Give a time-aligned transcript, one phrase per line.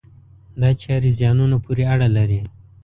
[0.61, 2.41] دا چارې زیانونو پورې اړه لري.